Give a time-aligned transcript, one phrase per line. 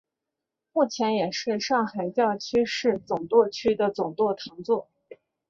[0.71, 4.87] 目前也是上海教区市区总铎区的总铎座堂。